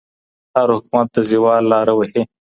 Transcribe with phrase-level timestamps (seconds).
[0.55, 2.21] هر حکومت د زوال لاره وهي.